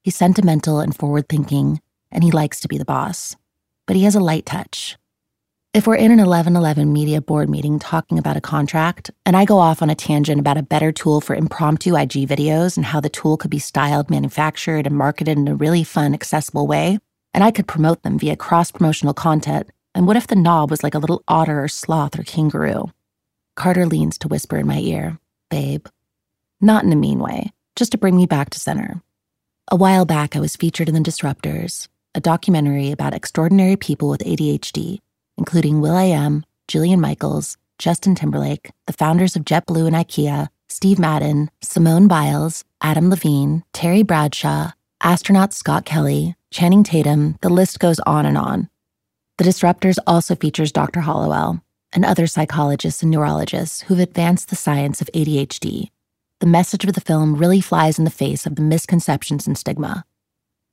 He's 0.03 0.15
sentimental 0.15 0.79
and 0.79 0.95
forward 0.95 1.29
thinking, 1.29 1.81
and 2.13 2.23
he 2.23 2.31
likes 2.31 2.61
to 2.61 2.69
be 2.69 2.79
the 2.79 2.85
boss. 2.85 3.35
But 3.87 3.97
he 3.97 4.05
has 4.05 4.15
a 4.15 4.21
light 4.21 4.47
touch. 4.47 4.97
If 5.75 5.87
we're 5.87 5.97
in 5.97 6.13
an 6.13 6.19
1111 6.19 6.93
media 6.93 7.21
board 7.21 7.49
meeting 7.49 7.79
talking 7.79 8.19
about 8.19 8.37
a 8.37 8.43
contract, 8.43 9.11
and 9.25 9.37
I 9.37 9.45
go 9.47 9.59
off 9.59 9.83
on 9.83 9.91
a 9.91 9.95
tangent 9.95 10.39
about 10.39 10.59
a 10.59 10.63
better 10.63 10.93
tool 10.93 11.21
for 11.21 11.35
impromptu 11.35 11.97
IG 11.97 12.29
videos 12.29 12.77
and 12.77 12.87
how 12.87 13.01
the 13.01 13.09
tool 13.09 13.37
could 13.37 13.51
be 13.51 13.59
styled, 13.59 14.11
manufactured, 14.11 14.87
and 14.87 14.97
marketed 14.97 15.39
in 15.39 15.49
a 15.49 15.57
really 15.57 15.83
fun, 15.83 16.15
accessible 16.15 16.67
way, 16.67 16.99
and 17.33 17.43
I 17.43 17.51
could 17.51 17.67
promote 17.67 18.03
them 18.03 18.19
via 18.19 18.37
cross 18.37 18.71
promotional 18.71 19.15
content, 19.15 19.71
and 19.95 20.07
what 20.07 20.17
if 20.17 20.27
the 20.27 20.37
knob 20.37 20.71
was 20.71 20.83
like 20.83 20.95
a 20.95 20.99
little 20.99 21.23
otter 21.29 21.63
or 21.63 21.69
sloth 21.69 22.19
or 22.19 22.23
kangaroo? 22.23 22.91
Carter 23.55 23.87
leans 23.87 24.19
to 24.19 24.29
whisper 24.29 24.59
in 24.59 24.67
my 24.67 24.79
ear, 24.79 25.19
Babe. 25.51 25.87
Not 26.61 26.85
in 26.85 26.93
a 26.93 26.97
mean 26.97 27.19
way, 27.19 27.53
just 27.77 27.93
to 27.93 27.99
bring 27.99 28.17
me 28.17 28.27
back 28.27 28.51
to 28.51 28.61
center. 28.61 29.03
A 29.71 29.77
while 29.77 30.05
back, 30.05 30.35
I 30.35 30.41
was 30.41 30.57
featured 30.57 30.89
in 30.89 30.95
The 30.95 31.01
Disruptors, 31.01 31.89
a 32.15 32.21
documentary 32.21 32.91
about 32.91 33.15
extraordinary 33.15 33.77
people 33.77 34.09
with 34.09 34.21
ADHD, 34.21 34.99
including 35.37 35.81
Will 35.81 35.93
will.i.am, 35.93 36.45
Jillian 36.69 37.01
Michaels, 37.01 37.57
Justin 37.79 38.15
Timberlake, 38.15 38.71
the 38.87 38.93
founders 38.93 39.37
of 39.37 39.45
JetBlue 39.45 39.87
and 39.87 39.97
IKEA, 39.97 40.49
Steve 40.69 40.99
Madden, 40.99 41.51
Simone 41.61 42.09
Biles, 42.09 42.65
Adam 42.81 43.11
Levine, 43.11 43.65
Terry 43.73 44.03
Bradshaw, 44.03 44.73
astronaut 45.03 45.53
Scott 45.53 45.85
Kelly, 45.85 46.35
Channing 46.51 46.85
Tatum, 46.85 47.37
the 47.43 47.49
list 47.49 47.79
goes 47.79 47.99
on 48.01 48.25
and 48.25 48.39
on. 48.39 48.69
The 49.43 49.49
Disruptors 49.49 49.99
also 50.07 50.37
features 50.37 50.71
Dr. 50.71 51.01
Hallowell 51.01 51.65
and 51.93 52.05
other 52.05 52.29
psychologists 52.29 53.03
and 53.03 53.11
neurologists 53.11 53.81
who've 53.81 53.99
advanced 53.99 54.51
the 54.51 54.55
science 54.55 55.01
of 55.01 55.11
ADHD 55.17 55.89
the 56.39 56.47
message 56.47 56.85
of 56.85 56.93
the 56.93 57.01
film 57.01 57.35
really 57.35 57.61
flies 57.61 57.99
in 57.99 58.05
the 58.05 58.11
face 58.11 58.47
of 58.47 58.55
the 58.55 58.63
misconceptions 58.63 59.49
and 59.49 59.59
stigma. 59.59 60.05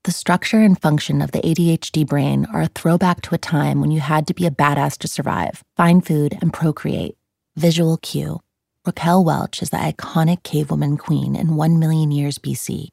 The 0.03 0.11
structure 0.11 0.59
and 0.59 0.79
function 0.79 1.19
of 1.19 1.31
the 1.31 1.41
ADHD 1.41 2.05
brain 2.05 2.45
are 2.53 2.61
a 2.61 2.67
throwback 2.67 3.21
to 3.21 3.33
a 3.33 3.39
time 3.39 3.81
when 3.81 3.89
you 3.89 4.01
had 4.01 4.27
to 4.27 4.35
be 4.35 4.45
a 4.45 4.51
badass 4.51 4.99
to 4.99 5.07
survive, 5.07 5.63
find 5.75 6.05
food, 6.05 6.37
and 6.39 6.53
procreate. 6.53 7.17
Visual 7.55 7.97
cue 7.97 8.39
Raquel 8.85 9.23
Welch 9.23 9.63
is 9.63 9.71
the 9.71 9.77
iconic 9.77 10.43
cavewoman 10.43 10.99
queen 10.99 11.35
in 11.35 11.55
1 11.55 11.79
million 11.79 12.11
years 12.11 12.37
BC. 12.37 12.89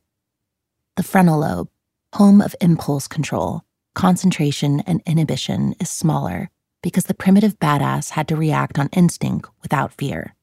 The 0.96 1.02
frontal 1.02 1.40
lobe, 1.40 1.68
home 2.14 2.40
of 2.40 2.56
impulse 2.62 3.06
control, 3.06 3.65
concentration, 3.96 4.80
and 4.86 5.02
inhibition, 5.06 5.74
is 5.80 5.90
smaller 5.90 6.48
because 6.82 7.06
the 7.06 7.14
primitive 7.14 7.58
badass 7.58 8.10
had 8.10 8.28
to 8.28 8.36
react 8.36 8.78
on 8.78 8.88
instinct 8.92 9.50
without 9.62 9.92
fear 9.92 10.36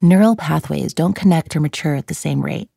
neural 0.00 0.36
pathways 0.36 0.94
don't 0.94 1.16
connect 1.16 1.56
or 1.56 1.60
mature 1.60 1.96
at 1.96 2.06
the 2.06 2.14
same 2.14 2.40
rate 2.40 2.68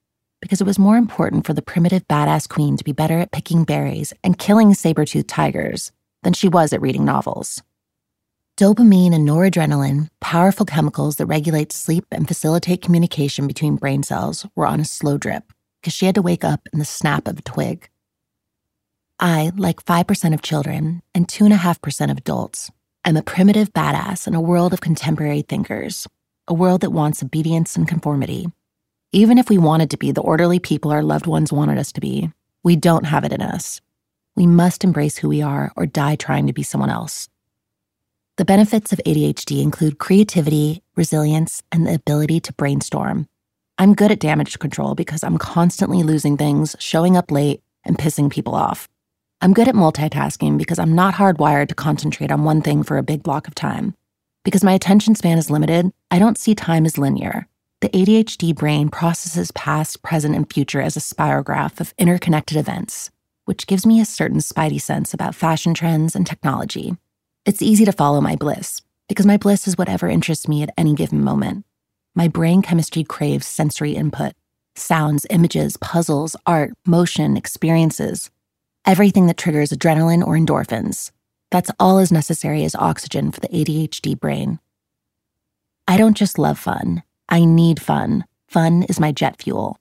because 0.41 0.59
it 0.59 0.65
was 0.65 0.79
more 0.79 0.97
important 0.97 1.45
for 1.45 1.53
the 1.53 1.61
primitive 1.61 2.07
badass 2.07 2.49
queen 2.49 2.75
to 2.75 2.83
be 2.83 2.91
better 2.91 3.19
at 3.19 3.31
picking 3.31 3.63
berries 3.63 4.11
and 4.23 4.39
killing 4.39 4.73
saber-toothed 4.73 5.29
tigers 5.29 5.91
than 6.23 6.33
she 6.33 6.49
was 6.49 6.73
at 6.73 6.81
reading 6.81 7.05
novels. 7.05 7.61
Dopamine 8.57 9.13
and 9.13 9.27
noradrenaline, 9.27 10.09
powerful 10.19 10.65
chemicals 10.65 11.17
that 11.17 11.27
regulate 11.27 11.71
sleep 11.71 12.05
and 12.11 12.27
facilitate 12.27 12.81
communication 12.81 13.45
between 13.45 13.75
brain 13.75 14.01
cells, 14.01 14.47
were 14.55 14.65
on 14.65 14.79
a 14.79 14.85
slow 14.85 15.15
drip 15.19 15.53
because 15.79 15.93
she 15.93 16.07
had 16.07 16.15
to 16.15 16.23
wake 16.23 16.43
up 16.43 16.67
in 16.73 16.79
the 16.79 16.85
snap 16.85 17.27
of 17.27 17.37
a 17.37 17.43
twig. 17.43 17.87
I, 19.21 19.51
like 19.55 19.85
5% 19.85 20.33
of 20.33 20.41
children 20.41 21.01
and 21.13 21.27
2.5% 21.27 22.11
of 22.11 22.17
adults, 22.17 22.71
am 23.05 23.15
a 23.15 23.23
primitive 23.23 23.71
badass 23.71 24.27
in 24.27 24.33
a 24.33 24.41
world 24.41 24.73
of 24.73 24.81
contemporary 24.81 25.43
thinkers 25.43 26.07
a 26.47 26.53
world 26.53 26.81
that 26.81 26.89
wants 26.89 27.23
obedience 27.23 27.77
and 27.77 27.87
conformity. 27.87 28.47
Even 29.13 29.37
if 29.37 29.49
we 29.49 29.57
wanted 29.57 29.91
to 29.91 29.97
be 29.97 30.11
the 30.11 30.21
orderly 30.21 30.59
people 30.59 30.91
our 30.91 31.03
loved 31.03 31.27
ones 31.27 31.53
wanted 31.53 31.77
us 31.77 31.91
to 31.93 32.01
be, 32.01 32.29
we 32.63 32.75
don't 32.75 33.05
have 33.05 33.23
it 33.23 33.31
in 33.31 33.41
us. 33.41 33.79
We 34.35 34.47
must 34.47 34.83
embrace 34.83 35.17
who 35.17 35.29
we 35.29 35.41
are 35.41 35.71
or 35.77 35.85
die 35.85 36.15
trying 36.15 36.47
to 36.47 36.53
be 36.53 36.63
someone 36.63 36.89
else. 36.89 37.29
The 38.37 38.43
benefits 38.43 38.91
of 38.91 38.99
ADHD 39.05 39.61
include 39.61 39.99
creativity, 39.99 40.81
resilience, 40.95 41.61
and 41.71 41.85
the 41.85 41.93
ability 41.93 42.39
to 42.41 42.53
brainstorm, 42.53 43.27
I'm 43.77 43.95
good 43.95 44.11
at 44.11 44.19
damage 44.19 44.59
control 44.59 44.93
because 44.93 45.23
I'm 45.23 45.37
constantly 45.37 46.03
losing 46.03 46.37
things, 46.37 46.75
showing 46.79 47.17
up 47.17 47.31
late, 47.31 47.61
and 47.83 47.97
pissing 47.97 48.29
people 48.29 48.55
off. 48.55 48.87
I'm 49.43 49.53
good 49.53 49.67
at 49.67 49.73
multitasking 49.73 50.59
because 50.59 50.77
I'm 50.77 50.93
not 50.93 51.15
hardwired 51.15 51.69
to 51.69 51.75
concentrate 51.75 52.31
on 52.31 52.43
one 52.43 52.61
thing 52.61 52.83
for 52.83 52.99
a 52.99 53.03
big 53.03 53.23
block 53.23 53.47
of 53.47 53.55
time. 53.55 53.95
Because 54.43 54.63
my 54.63 54.73
attention 54.73 55.15
span 55.15 55.39
is 55.39 55.49
limited, 55.49 55.91
I 56.11 56.19
don't 56.19 56.37
see 56.37 56.53
time 56.53 56.85
as 56.85 56.99
linear. 56.99 57.47
The 57.81 57.89
ADHD 57.89 58.53
brain 58.53 58.89
processes 58.89 59.49
past, 59.53 60.03
present, 60.03 60.35
and 60.35 60.51
future 60.51 60.79
as 60.79 60.95
a 60.95 60.99
spirograph 60.99 61.79
of 61.79 61.95
interconnected 61.97 62.55
events, 62.55 63.09
which 63.45 63.65
gives 63.65 63.83
me 63.83 63.99
a 63.99 64.05
certain 64.05 64.37
spidey 64.37 64.79
sense 64.79 65.11
about 65.11 65.33
fashion 65.33 65.73
trends 65.73 66.15
and 66.15 66.27
technology. 66.27 66.95
It's 67.43 67.63
easy 67.63 67.83
to 67.85 67.91
follow 67.91 68.21
my 68.21 68.35
bliss, 68.35 68.83
because 69.09 69.25
my 69.25 69.37
bliss 69.37 69.67
is 69.67 69.75
whatever 69.75 70.07
interests 70.07 70.47
me 70.47 70.61
at 70.61 70.73
any 70.77 70.93
given 70.93 71.23
moment. 71.23 71.65
My 72.13 72.27
brain 72.27 72.61
chemistry 72.61 73.03
craves 73.03 73.47
sensory 73.47 73.93
input 73.93 74.33
sounds, 74.75 75.25
images, 75.31 75.77
puzzles, 75.77 76.35
art, 76.45 76.73
motion, 76.85 77.35
experiences, 77.35 78.29
everything 78.85 79.27
that 79.27 79.37
triggers 79.37 79.71
adrenaline 79.71 80.25
or 80.25 80.35
endorphins. 80.35 81.11
That's 81.51 81.71
all 81.79 81.99
as 81.99 82.11
necessary 82.11 82.63
as 82.63 82.75
oxygen 82.75 83.31
for 83.31 83.39
the 83.39 83.49
ADHD 83.49 84.19
brain. 84.19 84.59
I 85.87 85.97
don't 85.97 86.17
just 86.17 86.39
love 86.39 86.57
fun. 86.57 87.03
I 87.29 87.45
need 87.45 87.81
fun. 87.81 88.25
Fun 88.47 88.83
is 88.83 88.99
my 88.99 89.11
jet 89.11 89.41
fuel. 89.41 89.77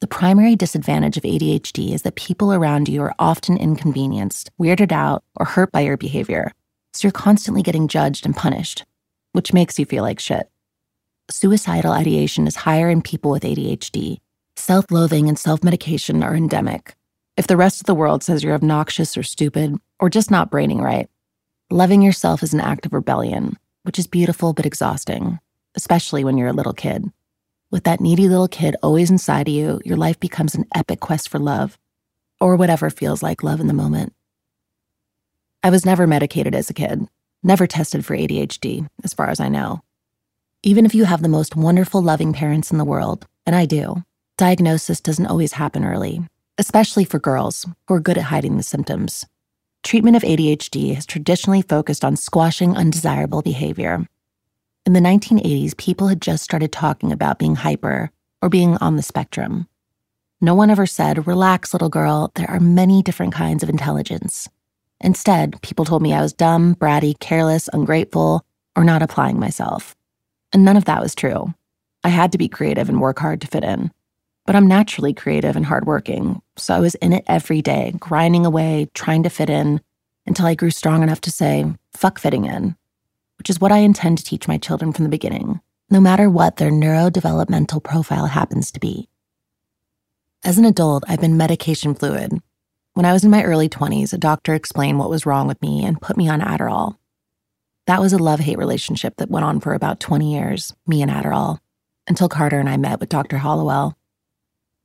The 0.00 0.06
primary 0.06 0.56
disadvantage 0.56 1.16
of 1.16 1.22
ADHD 1.22 1.94
is 1.94 2.02
that 2.02 2.16
people 2.16 2.52
around 2.52 2.88
you 2.88 3.02
are 3.02 3.14
often 3.18 3.56
inconvenienced, 3.56 4.50
weirded 4.60 4.92
out, 4.92 5.24
or 5.34 5.46
hurt 5.46 5.72
by 5.72 5.80
your 5.80 5.96
behavior. 5.96 6.52
So 6.92 7.06
you're 7.06 7.12
constantly 7.12 7.62
getting 7.62 7.88
judged 7.88 8.26
and 8.26 8.36
punished, 8.36 8.84
which 9.32 9.54
makes 9.54 9.78
you 9.78 9.86
feel 9.86 10.02
like 10.02 10.20
shit. 10.20 10.50
Suicidal 11.30 11.92
ideation 11.92 12.46
is 12.46 12.56
higher 12.56 12.90
in 12.90 13.02
people 13.02 13.30
with 13.30 13.42
ADHD. 13.42 14.18
Self 14.54 14.90
loathing 14.90 15.28
and 15.28 15.38
self 15.38 15.64
medication 15.64 16.22
are 16.22 16.36
endemic. 16.36 16.94
If 17.36 17.46
the 17.46 17.56
rest 17.56 17.80
of 17.80 17.86
the 17.86 17.94
world 17.94 18.22
says 18.22 18.42
you're 18.42 18.54
obnoxious 18.54 19.16
or 19.16 19.22
stupid, 19.22 19.76
or 20.00 20.08
just 20.10 20.30
not 20.30 20.50
braining 20.50 20.80
right, 20.80 21.08
loving 21.70 22.02
yourself 22.02 22.42
is 22.42 22.54
an 22.54 22.60
act 22.60 22.86
of 22.86 22.92
rebellion, 22.92 23.58
which 23.82 23.98
is 23.98 24.06
beautiful 24.06 24.52
but 24.52 24.66
exhausting 24.66 25.38
especially 25.76 26.24
when 26.24 26.36
you're 26.36 26.48
a 26.48 26.54
little 26.54 26.72
kid. 26.72 27.04
With 27.70 27.84
that 27.84 28.00
needy 28.00 28.28
little 28.28 28.48
kid 28.48 28.76
always 28.82 29.10
inside 29.10 29.48
of 29.48 29.54
you, 29.54 29.80
your 29.84 29.96
life 29.96 30.18
becomes 30.18 30.54
an 30.54 30.64
epic 30.74 31.00
quest 31.00 31.28
for 31.28 31.38
love, 31.38 31.78
or 32.40 32.56
whatever 32.56 32.90
feels 32.90 33.22
like 33.22 33.44
love 33.44 33.60
in 33.60 33.66
the 33.66 33.74
moment. 33.74 34.14
I 35.62 35.70
was 35.70 35.86
never 35.86 36.06
medicated 36.06 36.54
as 36.54 36.70
a 36.70 36.74
kid, 36.74 37.06
never 37.42 37.66
tested 37.66 38.04
for 38.04 38.16
ADHD, 38.16 38.88
as 39.04 39.12
far 39.12 39.28
as 39.28 39.40
I 39.40 39.48
know. 39.48 39.82
Even 40.62 40.86
if 40.86 40.94
you 40.94 41.04
have 41.04 41.22
the 41.22 41.28
most 41.28 41.54
wonderful, 41.54 42.02
loving 42.02 42.32
parents 42.32 42.70
in 42.70 42.78
the 42.78 42.84
world, 42.84 43.26
and 43.44 43.54
I 43.54 43.66
do, 43.66 44.02
diagnosis 44.38 45.00
doesn't 45.00 45.26
always 45.26 45.52
happen 45.52 45.84
early, 45.84 46.26
especially 46.58 47.04
for 47.04 47.18
girls 47.18 47.66
who 47.86 47.94
are 47.94 48.00
good 48.00 48.18
at 48.18 48.24
hiding 48.24 48.56
the 48.56 48.62
symptoms. 48.62 49.26
Treatment 49.82 50.16
of 50.16 50.22
ADHD 50.22 50.94
has 50.94 51.06
traditionally 51.06 51.62
focused 51.62 52.04
on 52.04 52.16
squashing 52.16 52.76
undesirable 52.76 53.42
behavior 53.42 54.06
in 54.86 54.92
the 54.92 55.00
1980s, 55.00 55.76
people 55.76 56.06
had 56.06 56.22
just 56.22 56.44
started 56.44 56.70
talking 56.70 57.10
about 57.10 57.40
being 57.40 57.56
hyper 57.56 58.12
or 58.40 58.48
being 58.48 58.76
on 58.76 58.94
the 58.94 59.02
spectrum. 59.02 59.66
No 60.40 60.54
one 60.54 60.70
ever 60.70 60.86
said, 60.86 61.26
Relax, 61.26 61.74
little 61.74 61.88
girl, 61.88 62.30
there 62.36 62.48
are 62.48 62.60
many 62.60 63.02
different 63.02 63.34
kinds 63.34 63.64
of 63.64 63.68
intelligence. 63.68 64.48
Instead, 65.00 65.60
people 65.60 65.84
told 65.84 66.02
me 66.02 66.14
I 66.14 66.22
was 66.22 66.32
dumb, 66.32 66.76
bratty, 66.76 67.18
careless, 67.18 67.68
ungrateful, 67.72 68.44
or 68.76 68.84
not 68.84 69.02
applying 69.02 69.40
myself. 69.40 69.96
And 70.52 70.64
none 70.64 70.76
of 70.76 70.84
that 70.84 71.02
was 71.02 71.16
true. 71.16 71.52
I 72.04 72.08
had 72.10 72.30
to 72.30 72.38
be 72.38 72.48
creative 72.48 72.88
and 72.88 73.00
work 73.00 73.18
hard 73.18 73.40
to 73.40 73.48
fit 73.48 73.64
in. 73.64 73.90
But 74.46 74.56
I'm 74.56 74.66
naturally 74.66 75.12
creative 75.12 75.56
and 75.56 75.66
hardworking, 75.66 76.40
so 76.56 76.74
I 76.74 76.80
was 76.80 76.94
in 76.96 77.12
it 77.12 77.24
every 77.26 77.62
day, 77.62 77.94
grinding 77.98 78.46
away, 78.46 78.88
trying 78.94 79.24
to 79.24 79.30
fit 79.30 79.50
in, 79.50 79.80
until 80.26 80.46
I 80.46 80.54
grew 80.54 80.70
strong 80.70 81.02
enough 81.02 81.20
to 81.22 81.30
say, 81.30 81.66
fuck 81.92 82.18
fitting 82.18 82.44
in 82.44 82.76
which 83.38 83.50
is 83.50 83.60
what 83.60 83.72
I 83.72 83.78
intend 83.78 84.18
to 84.18 84.24
teach 84.24 84.48
my 84.48 84.58
children 84.58 84.92
from 84.92 85.04
the 85.04 85.10
beginning, 85.10 85.60
no 85.90 86.00
matter 86.00 86.28
what 86.28 86.56
their 86.56 86.70
neurodevelopmental 86.70 87.82
profile 87.82 88.26
happens 88.26 88.72
to 88.72 88.80
be. 88.80 89.08
As 90.44 90.58
an 90.58 90.64
adult, 90.64 91.04
I've 91.08 91.20
been 91.20 91.36
medication 91.36 91.94
fluid. 91.94 92.32
When 92.94 93.06
I 93.06 93.12
was 93.12 93.24
in 93.24 93.30
my 93.30 93.44
early 93.44 93.68
20s, 93.68 94.12
a 94.12 94.18
doctor 94.18 94.54
explained 94.54 94.98
what 94.98 95.10
was 95.10 95.26
wrong 95.26 95.46
with 95.46 95.60
me 95.60 95.84
and 95.84 96.00
put 96.00 96.16
me 96.16 96.28
on 96.28 96.40
Adderall. 96.40 96.96
That 97.86 98.00
was 98.00 98.12
a 98.12 98.18
love 98.18 98.40
hate 98.40 98.58
relationship 98.58 99.16
that 99.16 99.30
went 99.30 99.44
on 99.44 99.60
for 99.60 99.74
about 99.74 100.00
20 100.00 100.32
years, 100.32 100.74
me 100.86 101.02
and 101.02 101.10
Adderall, 101.10 101.58
until 102.08 102.28
Carter 102.28 102.58
and 102.58 102.68
I 102.68 102.76
met 102.76 103.00
with 103.00 103.08
Dr. 103.08 103.38
Hallowell. 103.38 103.96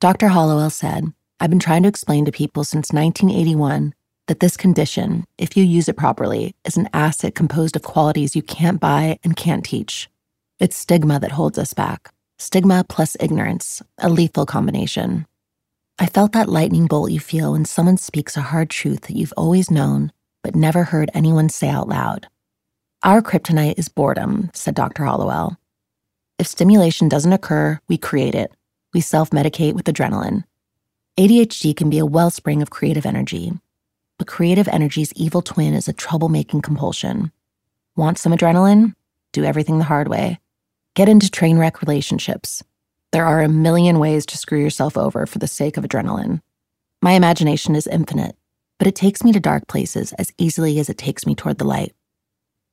Dr. 0.02 0.30
Hallowell 0.30 0.72
said, 0.72 1.14
I've 1.40 1.52
been 1.52 1.60
trying 1.60 1.84
to 1.84 1.90
explain 1.90 2.26
to 2.26 2.32
people 2.32 2.64
since 2.64 2.92
1981 2.92 3.94
that 4.26 4.40
this 4.40 4.58
condition, 4.58 5.26
if 5.38 5.56
you 5.56 5.64
use 5.64 5.88
it 5.88 5.96
properly, 5.96 6.56
is 6.66 6.76
an 6.76 6.90
asset 6.92 7.36
composed 7.36 7.76
of 7.76 7.84
qualities 7.84 8.36
you 8.36 8.42
can't 8.42 8.80
buy 8.80 9.20
and 9.24 9.36
can't 9.36 9.64
teach. 9.64 10.10
It's 10.60 10.76
stigma 10.76 11.20
that 11.20 11.32
holds 11.32 11.60
us 11.60 11.76
back. 11.76 12.12
Stigma 12.40 12.84
plus 12.90 13.16
ignorance, 13.20 13.84
a 14.00 14.10
lethal 14.10 14.48
combination. 14.48 15.28
I 16.00 16.08
felt 16.08 16.32
that 16.32 16.50
lightning 16.50 16.88
bolt 16.88 17.12
you 17.12 17.20
feel 17.20 17.52
when 17.52 17.66
someone 17.66 17.98
speaks 17.98 18.36
a 18.36 18.42
hard 18.42 18.72
truth 18.72 19.02
that 19.02 19.16
you've 19.16 19.38
always 19.38 19.70
known 19.70 20.12
but 20.42 20.56
never 20.56 20.84
heard 20.84 21.12
anyone 21.14 21.50
say 21.50 21.70
out 21.70 21.88
loud. 21.88 22.26
Our 23.04 23.22
kryptonite 23.22 23.78
is 23.78 23.88
boredom, 23.88 24.50
said 24.56 24.74
Dr. 24.74 25.06
Hallowell. 25.06 25.58
If 26.40 26.48
stimulation 26.48 27.08
doesn't 27.08 27.34
occur, 27.34 27.80
we 27.88 28.00
create 28.00 28.34
it. 28.34 28.52
We 28.94 29.02
self 29.02 29.30
medicate 29.30 29.74
with 29.74 29.86
adrenaline. 29.86 30.44
ADHD 31.18 31.76
can 31.76 31.90
be 31.90 32.00
a 32.00 32.06
wellspring 32.06 32.62
of 32.62 32.70
creative 32.70 33.06
energy, 33.06 33.54
but 34.18 34.28
creative 34.28 34.68
energy's 34.68 35.14
evil 35.14 35.42
twin 35.42 35.74
is 35.74 35.88
a 35.88 35.94
troublemaking 35.94 36.64
compulsion. 36.64 37.32
Want 37.96 38.18
some 38.18 38.34
adrenaline? 38.34 38.96
Do 39.34 39.44
everything 39.44 39.78
the 39.78 39.86
hard 39.86 40.08
way. 40.08 40.40
Get 40.96 41.08
into 41.08 41.32
train 41.32 41.58
wreck 41.58 41.82
relationships. 41.82 42.64
There 43.12 43.26
are 43.26 43.42
a 43.42 43.50
million 43.50 44.00
ways 44.00 44.26
to 44.28 44.38
screw 44.38 44.60
yourself 44.60 44.98
over 44.98 45.26
for 45.26 45.40
the 45.40 45.48
sake 45.48 45.78
of 45.78 45.84
adrenaline. 45.84 46.42
My 47.02 47.14
imagination 47.14 47.76
is 47.76 47.88
infinite, 47.88 48.36
but 48.78 48.88
it 48.88 48.96
takes 48.96 49.24
me 49.24 49.32
to 49.32 49.40
dark 49.40 49.68
places 49.68 50.14
as 50.14 50.34
easily 50.38 50.80
as 50.80 50.90
it 50.90 50.98
takes 50.98 51.26
me 51.26 51.36
toward 51.36 51.58
the 51.58 51.66
light. 51.66 51.94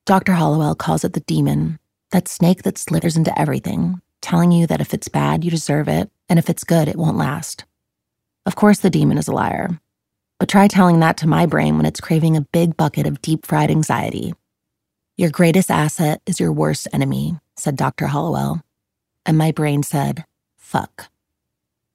Dr. 0.05 0.33
Hallowell 0.33 0.75
calls 0.75 1.03
it 1.03 1.13
the 1.13 1.19
demon, 1.21 1.79
that 2.11 2.27
snake 2.27 2.63
that 2.63 2.77
slithers 2.77 3.15
into 3.15 3.37
everything, 3.39 4.01
telling 4.21 4.51
you 4.51 4.67
that 4.67 4.81
if 4.81 4.93
it's 4.93 5.07
bad, 5.07 5.43
you 5.43 5.51
deserve 5.51 5.87
it, 5.87 6.09
and 6.27 6.39
if 6.39 6.49
it's 6.49 6.63
good, 6.63 6.87
it 6.87 6.95
won't 6.95 7.17
last. 7.17 7.65
Of 8.45 8.55
course, 8.55 8.79
the 8.79 8.89
demon 8.89 9.17
is 9.17 9.27
a 9.27 9.33
liar. 9.33 9.79
But 10.39 10.49
try 10.49 10.67
telling 10.67 10.99
that 11.01 11.17
to 11.17 11.27
my 11.27 11.45
brain 11.45 11.77
when 11.77 11.85
it's 11.85 11.99
craving 11.99 12.37
a 12.37 12.41
big 12.41 12.77
bucket 12.77 13.05
of 13.05 13.21
deep 13.21 13.45
fried 13.45 13.69
anxiety. 13.69 14.33
Your 15.17 15.29
greatest 15.29 15.69
asset 15.69 16.21
is 16.25 16.39
your 16.39 16.51
worst 16.51 16.87
enemy, 16.93 17.37
said 17.57 17.75
Dr. 17.75 18.07
Hallowell. 18.07 18.61
And 19.25 19.37
my 19.37 19.51
brain 19.51 19.83
said, 19.83 20.23
fuck. 20.57 21.09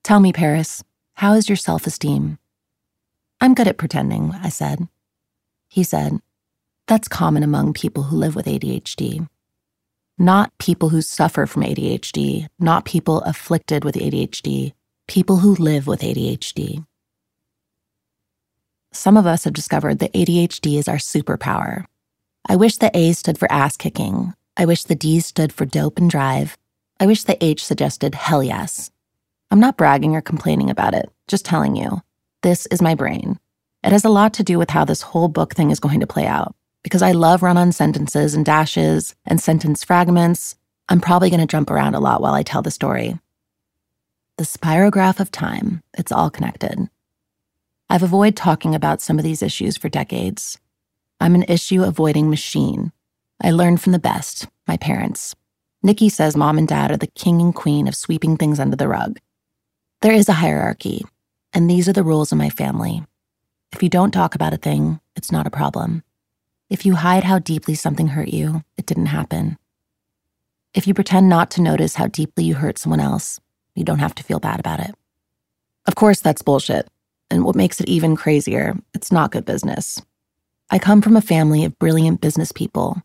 Tell 0.02 0.20
me, 0.20 0.32
Paris, 0.32 0.84
how 1.14 1.32
is 1.32 1.48
your 1.48 1.56
self 1.56 1.86
esteem? 1.86 2.38
I'm 3.40 3.54
good 3.54 3.68
at 3.68 3.78
pretending, 3.78 4.32
I 4.42 4.48
said. 4.48 4.88
He 5.68 5.82
said, 5.82 6.20
That's 6.86 7.08
common 7.08 7.42
among 7.42 7.72
people 7.72 8.04
who 8.04 8.16
live 8.16 8.36
with 8.36 8.46
ADHD. 8.46 9.28
Not 10.18 10.56
people 10.58 10.90
who 10.90 11.02
suffer 11.02 11.46
from 11.46 11.62
ADHD, 11.62 12.46
not 12.58 12.84
people 12.84 13.20
afflicted 13.22 13.84
with 13.84 13.96
ADHD, 13.96 14.72
people 15.08 15.38
who 15.38 15.54
live 15.54 15.86
with 15.86 16.00
ADHD 16.00 16.84
some 18.96 19.16
of 19.16 19.26
us 19.26 19.44
have 19.44 19.52
discovered 19.52 19.98
that 19.98 20.12
ADHD 20.12 20.78
is 20.78 20.88
our 20.88 20.96
superpower. 20.96 21.84
I 22.48 22.56
wish 22.56 22.76
the 22.76 22.96
A 22.96 23.12
stood 23.12 23.38
for 23.38 23.50
ass 23.50 23.76
kicking. 23.76 24.34
I 24.56 24.66
wish 24.66 24.84
the 24.84 24.94
D 24.94 25.20
stood 25.20 25.52
for 25.52 25.64
dope 25.64 25.98
and 25.98 26.08
drive. 26.08 26.56
I 27.00 27.06
wish 27.06 27.24
the 27.24 27.42
H 27.44 27.64
suggested 27.64 28.14
hell 28.14 28.42
yes. 28.42 28.90
I'm 29.50 29.60
not 29.60 29.76
bragging 29.76 30.14
or 30.14 30.20
complaining 30.20 30.70
about 30.70 30.94
it, 30.94 31.10
just 31.26 31.44
telling 31.44 31.76
you. 31.76 32.02
This 32.42 32.66
is 32.66 32.80
my 32.80 32.94
brain. 32.94 33.38
It 33.82 33.92
has 33.92 34.04
a 34.04 34.10
lot 34.10 34.34
to 34.34 34.44
do 34.44 34.58
with 34.58 34.70
how 34.70 34.84
this 34.84 35.02
whole 35.02 35.28
book 35.28 35.54
thing 35.54 35.70
is 35.70 35.80
going 35.80 36.00
to 36.00 36.06
play 36.06 36.26
out. 36.26 36.54
Because 36.84 37.02
I 37.02 37.12
love 37.12 37.42
run 37.42 37.56
on 37.56 37.72
sentences 37.72 38.34
and 38.34 38.44
dashes 38.44 39.16
and 39.26 39.40
sentence 39.40 39.82
fragments, 39.82 40.54
I'm 40.88 41.00
probably 41.00 41.30
going 41.30 41.40
to 41.40 41.46
jump 41.46 41.70
around 41.70 41.94
a 41.94 42.00
lot 42.00 42.20
while 42.20 42.34
I 42.34 42.44
tell 42.44 42.62
the 42.62 42.70
story. 42.70 43.18
The 44.36 44.44
spirograph 44.44 45.18
of 45.18 45.32
time, 45.32 45.82
it's 45.96 46.12
all 46.12 46.28
connected. 46.28 46.88
I've 47.88 48.02
avoided 48.02 48.36
talking 48.36 48.74
about 48.74 49.00
some 49.00 49.18
of 49.18 49.24
these 49.24 49.42
issues 49.42 49.76
for 49.78 49.88
decades. 49.88 50.58
I'm 51.20 51.34
an 51.34 51.44
issue 51.44 51.82
avoiding 51.82 52.28
machine. 52.28 52.92
I 53.42 53.50
learned 53.50 53.80
from 53.80 53.92
the 53.92 53.98
best, 53.98 54.46
my 54.68 54.76
parents. 54.76 55.34
Nikki 55.82 56.08
says 56.10 56.36
mom 56.36 56.58
and 56.58 56.68
dad 56.68 56.90
are 56.90 56.96
the 56.96 57.06
king 57.06 57.40
and 57.40 57.54
queen 57.54 57.88
of 57.88 57.94
sweeping 57.94 58.36
things 58.36 58.60
under 58.60 58.76
the 58.76 58.88
rug. 58.88 59.18
There 60.02 60.12
is 60.12 60.28
a 60.28 60.34
hierarchy, 60.34 61.04
and 61.54 61.68
these 61.68 61.88
are 61.88 61.94
the 61.94 62.02
rules 62.02 62.30
of 62.30 62.38
my 62.38 62.50
family. 62.50 63.02
If 63.72 63.82
you 63.82 63.88
don't 63.88 64.10
talk 64.10 64.34
about 64.34 64.52
a 64.52 64.58
thing, 64.58 65.00
it's 65.16 65.32
not 65.32 65.46
a 65.46 65.50
problem. 65.50 66.02
If 66.70 66.86
you 66.86 66.94
hide 66.94 67.24
how 67.24 67.38
deeply 67.38 67.74
something 67.74 68.08
hurt 68.08 68.28
you, 68.28 68.64
it 68.76 68.86
didn't 68.86 69.06
happen. 69.06 69.58
If 70.72 70.86
you 70.86 70.94
pretend 70.94 71.28
not 71.28 71.50
to 71.52 71.62
notice 71.62 71.94
how 71.94 72.06
deeply 72.06 72.44
you 72.44 72.54
hurt 72.54 72.78
someone 72.78 73.00
else, 73.00 73.38
You 73.74 73.84
don't 73.84 73.98
have 73.98 74.14
to 74.16 74.22
feel 74.22 74.40
bad 74.40 74.60
about 74.60 74.80
it. 74.80 74.94
Of 75.86 75.96
course, 75.96 76.20
that's 76.20 76.42
bullshit. 76.42 76.88
And 77.30 77.44
what 77.44 77.56
makes 77.56 77.80
it 77.80 77.88
even 77.88 78.16
crazier, 78.16 78.76
it's 78.94 79.10
not 79.10 79.32
good 79.32 79.44
business. 79.44 80.00
I 80.70 80.78
come 80.78 81.02
from 81.02 81.16
a 81.16 81.22
family 81.22 81.64
of 81.64 81.78
brilliant 81.78 82.20
business 82.20 82.52
people. 82.52 83.02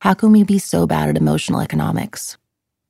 How 0.00 0.14
can 0.14 0.32
we 0.32 0.44
be 0.44 0.58
so 0.58 0.86
bad 0.86 1.08
at 1.08 1.16
emotional 1.16 1.60
economics? 1.60 2.36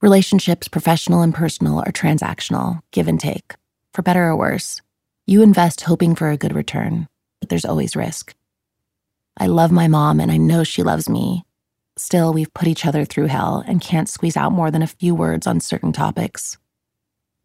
Relationships, 0.00 0.68
professional 0.68 1.22
and 1.22 1.34
personal, 1.34 1.78
are 1.78 1.92
transactional, 1.92 2.80
give 2.90 3.06
and 3.06 3.20
take, 3.20 3.54
for 3.94 4.02
better 4.02 4.24
or 4.24 4.36
worse. 4.36 4.80
You 5.26 5.42
invest 5.42 5.82
hoping 5.82 6.16
for 6.16 6.30
a 6.30 6.36
good 6.36 6.54
return, 6.54 7.06
but 7.40 7.48
there's 7.48 7.64
always 7.64 7.94
risk. 7.94 8.34
I 9.38 9.46
love 9.46 9.72
my 9.72 9.88
mom 9.88 10.20
and 10.20 10.30
I 10.30 10.36
know 10.36 10.64
she 10.64 10.82
loves 10.82 11.08
me. 11.08 11.44
Still, 11.96 12.32
we've 12.32 12.52
put 12.54 12.68
each 12.68 12.86
other 12.86 13.04
through 13.04 13.26
hell 13.26 13.62
and 13.66 13.80
can't 13.80 14.08
squeeze 14.08 14.36
out 14.36 14.52
more 14.52 14.70
than 14.70 14.82
a 14.82 14.86
few 14.86 15.14
words 15.14 15.46
on 15.46 15.60
certain 15.60 15.92
topics. 15.92 16.58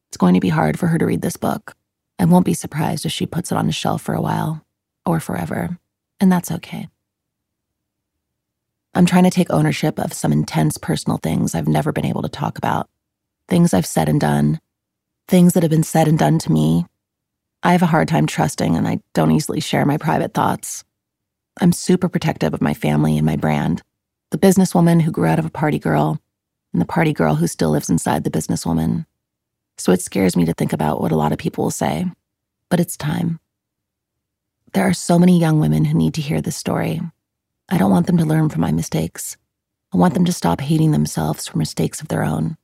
It's 0.09 0.17
going 0.17 0.33
to 0.33 0.39
be 0.39 0.49
hard 0.49 0.79
for 0.79 0.87
her 0.87 0.97
to 0.97 1.05
read 1.05 1.21
this 1.21 1.37
book. 1.37 1.75
I 2.19 2.25
won't 2.25 2.45
be 2.45 2.53
surprised 2.53 3.05
if 3.05 3.11
she 3.11 3.25
puts 3.25 3.51
it 3.51 3.57
on 3.57 3.69
a 3.69 3.73
shelf 3.73 4.01
for 4.01 4.15
a 4.15 4.21
while 4.21 4.65
or 5.05 5.19
forever, 5.19 5.77
and 6.19 6.31
that's 6.31 6.51
okay. 6.51 6.87
I'm 8.93 9.05
trying 9.05 9.25
to 9.25 9.29
take 9.29 9.51
ownership 9.51 9.99
of 9.99 10.13
some 10.13 10.31
intense 10.31 10.77
personal 10.77 11.17
things 11.17 11.53
I've 11.53 11.67
never 11.67 11.91
been 11.91 12.05
able 12.05 12.23
to 12.23 12.29
talk 12.29 12.57
about, 12.57 12.89
things 13.47 13.73
I've 13.73 13.85
said 13.85 14.09
and 14.09 14.19
done, 14.19 14.59
things 15.27 15.53
that 15.53 15.63
have 15.63 15.69
been 15.69 15.83
said 15.83 16.07
and 16.07 16.17
done 16.17 16.39
to 16.39 16.51
me. 16.51 16.85
I 17.61 17.73
have 17.73 17.83
a 17.83 17.87
hard 17.87 18.07
time 18.07 18.25
trusting, 18.25 18.75
and 18.75 18.87
I 18.87 18.99
don't 19.13 19.31
easily 19.31 19.59
share 19.59 19.85
my 19.85 19.97
private 19.97 20.33
thoughts. 20.33 20.83
I'm 21.59 21.71
super 21.71 22.09
protective 22.09 22.53
of 22.53 22.61
my 22.61 22.73
family 22.73 23.17
and 23.17 23.25
my 23.25 23.35
brand 23.35 23.81
the 24.31 24.37
businesswoman 24.37 25.01
who 25.01 25.11
grew 25.11 25.25
out 25.25 25.39
of 25.39 25.45
a 25.45 25.49
party 25.49 25.79
girl, 25.79 26.19
and 26.73 26.81
the 26.81 26.85
party 26.85 27.13
girl 27.13 27.35
who 27.35 27.47
still 27.47 27.69
lives 27.69 27.89
inside 27.89 28.23
the 28.23 28.29
businesswoman. 28.29 29.05
So 29.77 29.91
it 29.91 30.01
scares 30.01 30.35
me 30.35 30.43
to 30.45 30.53
think 30.53 30.73
about 30.73 31.01
what 31.01 31.11
a 31.11 31.15
lot 31.15 31.31
of 31.31 31.37
people 31.37 31.63
will 31.63 31.71
say, 31.71 32.05
but 32.69 32.79
it's 32.79 32.97
time. 32.97 33.39
There 34.73 34.85
are 34.85 34.93
so 34.93 35.17
many 35.17 35.39
young 35.39 35.59
women 35.59 35.85
who 35.85 35.97
need 35.97 36.13
to 36.15 36.21
hear 36.21 36.41
this 36.41 36.57
story. 36.57 36.99
I 37.69 37.77
don't 37.77 37.91
want 37.91 38.07
them 38.07 38.17
to 38.17 38.25
learn 38.25 38.49
from 38.49 38.61
my 38.61 38.71
mistakes. 38.71 39.37
I 39.93 39.97
want 39.97 40.13
them 40.13 40.25
to 40.25 40.33
stop 40.33 40.59
hating 40.59 40.91
themselves 40.91 41.47
for 41.47 41.57
mistakes 41.57 42.01
of 42.01 42.09
their 42.09 42.23
own. 42.23 42.57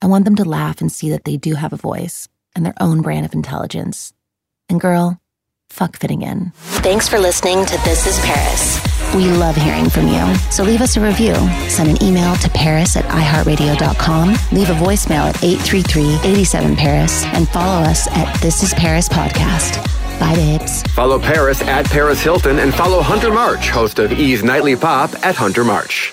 I 0.00 0.06
want 0.06 0.24
them 0.24 0.36
to 0.36 0.44
laugh 0.44 0.80
and 0.80 0.90
see 0.90 1.10
that 1.10 1.24
they 1.24 1.36
do 1.36 1.54
have 1.54 1.74
a 1.74 1.76
voice 1.76 2.28
and 2.56 2.64
their 2.64 2.74
own 2.80 3.02
brand 3.02 3.26
of 3.26 3.34
intelligence. 3.34 4.14
And 4.68 4.80
girl, 4.80 5.20
fuck 5.72 5.96
fitting 5.98 6.22
in. 6.22 6.52
Thanks 6.84 7.08
for 7.08 7.18
listening 7.18 7.64
to 7.66 7.76
This 7.84 8.06
is 8.06 8.18
Paris. 8.24 8.80
We 9.14 9.26
love 9.32 9.56
hearing 9.56 9.88
from 9.90 10.06
you. 10.08 10.34
So 10.50 10.62
leave 10.62 10.80
us 10.80 10.96
a 10.96 11.00
review. 11.00 11.34
Send 11.68 11.90
an 11.90 12.02
email 12.02 12.34
to 12.36 12.48
paris 12.50 12.96
at 12.96 13.04
iheartradio.com. 13.06 14.28
Leave 14.52 14.70
a 14.70 14.74
voicemail 14.74 15.24
at 15.28 15.36
833-87-PARIS 15.36 17.24
and 17.34 17.48
follow 17.48 17.82
us 17.82 18.06
at 18.08 18.40
This 18.40 18.62
is 18.62 18.72
Paris 18.74 19.08
Podcast. 19.08 19.82
Bye, 20.20 20.34
babes. 20.36 20.82
Follow 20.94 21.18
Paris 21.18 21.60
at 21.62 21.86
Paris 21.86 22.22
Hilton 22.22 22.58
and 22.58 22.72
follow 22.74 23.02
Hunter 23.02 23.32
March, 23.32 23.70
host 23.70 23.98
of 23.98 24.12
E's 24.12 24.42
Nightly 24.44 24.76
Pop 24.76 25.10
at 25.24 25.34
Hunter 25.34 25.64
March. 25.64 26.12